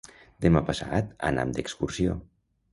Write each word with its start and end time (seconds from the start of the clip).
Demà 0.45 0.63
passat 0.69 1.13
anam 1.31 1.55
d'excursió. 1.61 2.19